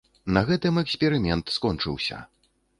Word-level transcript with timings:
На 0.37 0.41
гэтым 0.47 0.79
эксперымент 0.83 1.53
скончыўся. 1.61 2.27